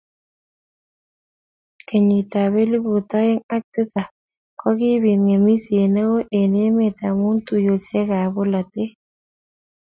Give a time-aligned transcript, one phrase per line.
[1.87, 4.09] Kenyitab elbut aeng' ak tisab
[4.59, 8.91] kokibiit ngemisiet ne o eng emet amu tuyosiekab bolatet